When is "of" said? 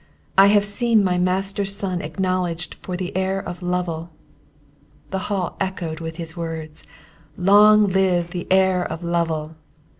3.39-3.61, 8.83-9.03